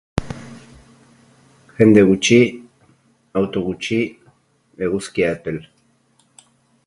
[1.79, 2.39] Jende gutxi,
[3.41, 3.99] auto gutxi,
[4.87, 5.61] eguzkia epel.